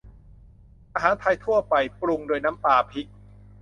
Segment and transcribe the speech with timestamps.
[0.93, 3.07] อาหารไทยทั่วไป ปรุงด้วยน้ำปลาพริก